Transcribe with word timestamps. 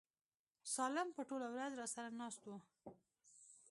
سالم 0.73 1.07
به 1.15 1.21
ټوله 1.29 1.47
ورځ 1.55 1.71
راسره 1.81 2.09
ناست 2.19 2.41
و. 2.45 2.49